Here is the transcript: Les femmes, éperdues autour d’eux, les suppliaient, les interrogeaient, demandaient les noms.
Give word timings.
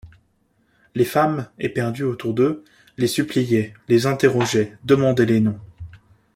Les 0.95 1.05
femmes, 1.05 1.47
éperdues 1.59 2.05
autour 2.07 2.33
d’eux, 2.33 2.63
les 2.97 3.05
suppliaient, 3.05 3.75
les 3.87 4.07
interrogeaient, 4.07 4.75
demandaient 4.83 5.27
les 5.27 5.41
noms. 5.41 5.59